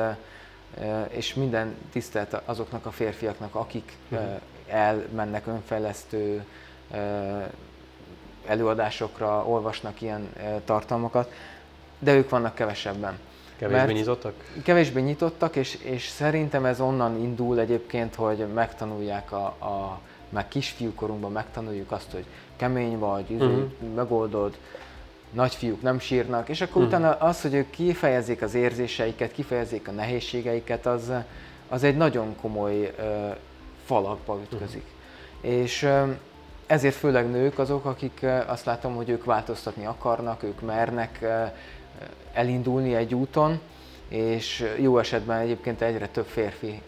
[1.08, 4.30] és minden tisztelt azoknak a férfiaknak, akik uh-huh.
[4.68, 6.46] elmennek önfejlesztő
[8.46, 10.34] előadásokra, olvasnak ilyen
[10.66, 11.32] tartalmakat,
[12.00, 13.20] de ők vannak kevesebben.
[13.58, 14.34] Kevésbé nyitottak?
[14.64, 20.00] Kevésbé nyitottak, és, és szerintem ez onnan indul egyébként, hogy megtanulják a, a
[20.30, 22.26] meg kisfiúkorunkban megtanuljuk azt, hogy
[22.56, 23.64] kemény vagy, uh-huh.
[23.96, 24.58] megoldod,
[25.32, 27.00] nagyfiúk nem sírnak, és akkor uh-huh.
[27.00, 31.12] utána az, hogy ők kifejezzék az érzéseiket, kifejezzék a nehézségeiket, az,
[31.70, 33.36] az egy nagyon komoly uh,
[33.86, 34.86] falakba ütközik.
[35.42, 35.60] Uh-huh.
[35.60, 36.10] És uh,
[36.68, 41.52] ezért főleg nők azok, akik uh, azt látom, hogy ők változtatni akarnak, ők mernek uh,
[42.34, 43.60] elindulni egy úton,
[44.12, 46.82] és jó esetben egyébként egyre több férfi,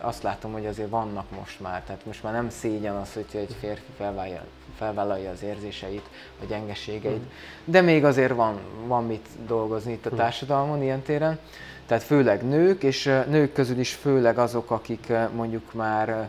[0.00, 3.56] azt látom, hogy azért vannak most már, tehát most már nem szégyen az, hogy egy
[3.60, 4.44] férfi felvállalja,
[4.76, 6.08] felvállalja az érzéseit,
[6.42, 7.22] a gyengeségeit,
[7.64, 11.38] de még azért van, van mit dolgozni itt a társadalmon ilyen téren,
[11.86, 16.28] tehát főleg nők, és nők közül is főleg azok, akik mondjuk már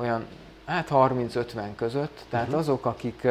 [0.00, 0.24] olyan
[0.64, 1.44] hát 30-50
[1.76, 2.60] között, tehát uh-huh.
[2.60, 3.26] azok, akik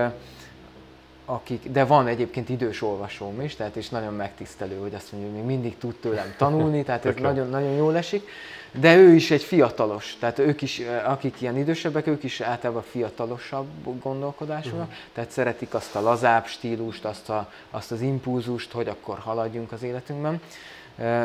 [1.29, 5.39] akik, de van egyébként idős olvasóm is, tehát és nagyon megtisztelő, hogy azt mondja, hogy
[5.39, 8.29] még mindig tud tőlem tanulni, tehát ez nagyon, nagyon jól esik.
[8.71, 13.67] De ő is egy fiatalos, tehát ők is, akik ilyen idősebbek, ők is általában fiatalosabb
[14.01, 14.93] gondolkodásúak, uh-huh.
[15.13, 19.83] tehát szeretik azt a lazább stílust, azt, a, azt az impulzust, hogy akkor haladjunk az
[19.83, 20.41] életünkben,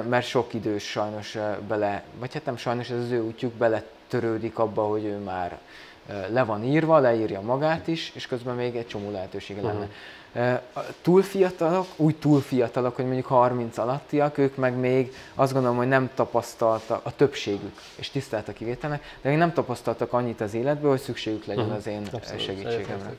[0.08, 1.38] mert sok idős sajnos
[1.68, 5.58] bele, vagy hát nem sajnos, ez az ő útjuk bele törődik abba, hogy ő már
[6.06, 9.86] le van írva, leírja magát is, és közben még egy csomó lehetősége uh-huh.
[10.32, 10.62] lenne.
[11.02, 15.88] Túl fiatalok, úgy túl fiatalok, hogy mondjuk 30 alattiak, ők meg még azt gondolom, hogy
[15.88, 20.90] nem tapasztaltak, a többségük, és tisztelt a kivételnek, de még nem tapasztaltak annyit az életből,
[20.90, 21.78] hogy szükségük legyen uh-huh.
[21.78, 22.42] az én Abszolút.
[22.42, 23.14] segítségemre.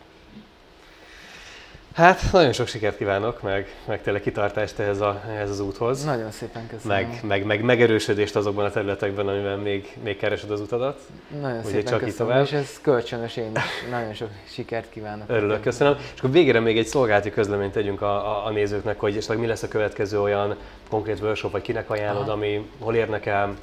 [1.94, 6.04] Hát nagyon sok sikert kívánok, meg, meg tényleg kitartást ehhez, a, ehhez az úthoz.
[6.04, 6.98] Nagyon szépen köszönöm.
[6.98, 11.00] Meg, meg, meg megerősödést azokban a területekben, amiben még, még keresed az utadat.
[11.42, 12.44] Nagyon Ugye szépen csak köszönöm, tovább.
[12.46, 15.30] és ez kölcsönös, én is nagyon sok sikert kívánok.
[15.30, 15.96] Örülök, köszönöm.
[16.14, 19.48] És akkor végére még egy szolgálati közleményt tegyünk a, a, a nézőknek, hogy esetleg mi
[19.48, 20.56] lesz a következő olyan
[20.90, 22.32] konkrét workshop, vagy kinek ajánlod, Aha.
[22.32, 23.54] ami hol érnek el,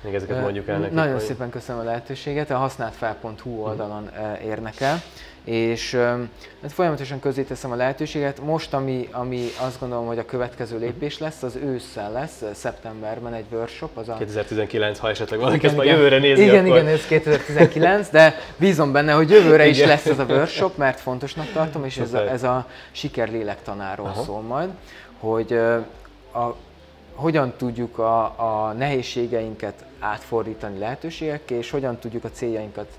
[0.00, 0.94] még ezeket mondjuk el nekik.
[0.94, 1.22] Nagyon hogy...
[1.22, 4.10] szépen köszönöm a lehetőséget, a használtfel.hu oldalon
[4.44, 5.02] érnek el
[5.48, 5.94] és
[6.62, 8.40] hát folyamatosan közé teszem a lehetőséget.
[8.40, 13.44] Most, ami, ami azt gondolom, hogy a következő lépés lesz, az ősszel lesz, szeptemberben egy
[13.50, 13.96] workshop.
[13.96, 14.14] Az a...
[14.14, 16.76] 2019, ha esetleg valaki ezt majd jövőre nézi, Igen, akkor...
[16.76, 21.52] igen, ez 2019, de bízom benne, hogy jövőre is lesz ez a workshop, mert fontosnak
[21.52, 24.22] tartom, és ez a, ez a siker lélektanáról Aha.
[24.22, 24.68] szól majd,
[25.18, 25.52] hogy
[26.32, 26.56] a
[27.14, 32.98] hogyan tudjuk a, a nehézségeinket átfordítani lehetőségekké, és hogyan tudjuk a céljainkat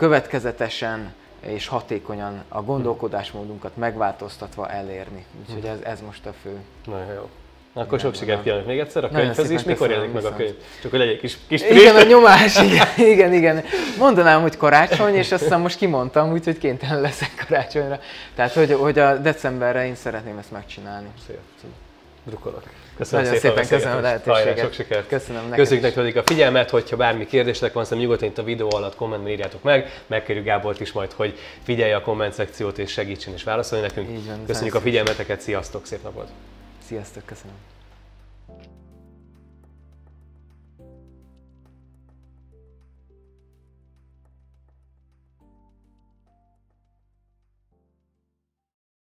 [0.00, 5.24] következetesen és hatékonyan a gondolkodásmódunkat megváltoztatva elérni.
[5.40, 6.56] Úgyhogy ez, ez most a fő.
[6.86, 7.28] Nagyon jó.
[7.72, 9.62] Akkor sok sikert kívánok még egyszer a könyvhez is.
[9.62, 10.54] Mikor jelenik meg a könyv?
[10.82, 13.64] Csak hogy egy kis, kis Igen, a nyomás, igen, igen, igen.
[13.98, 18.00] Mondanám, hogy karácsony, és aztán most kimondtam, úgyhogy kénytelen leszek karácsonyra.
[18.34, 21.08] Tehát, hogy, hogy a decemberre én szeretném ezt megcsinálni.
[21.26, 21.38] Szép.
[22.24, 22.62] Drukolok.
[23.00, 24.44] Köszönöm Nagyon szépen, szépen köszönöm a lehetőséget.
[24.44, 25.08] Hajrá, sok sikert.
[25.08, 28.68] Köszönöm neked Köszönjük nektek a figyelmet, hogyha bármi kérdések van, szerintem nyugodtan itt a videó
[28.74, 30.02] alatt kommentben írjátok meg.
[30.06, 34.10] Megkérjük Gábort is majd, hogy figyelje a komment szekciót és segítsen és válaszolni nekünk.
[34.10, 36.28] Így van, Köszönjük a figyelmeteket, sziasztok, szép napot!
[36.86, 37.54] Sziasztok, köszönöm.